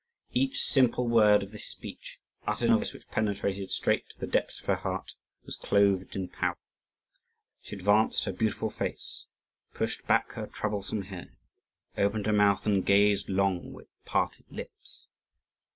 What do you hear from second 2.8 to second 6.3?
which penetrated straight to the depths of her heart, was clothed in